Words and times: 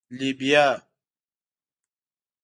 🫘 0.09 0.17
لبیا 0.19 0.65